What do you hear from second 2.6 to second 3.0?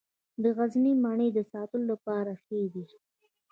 دي.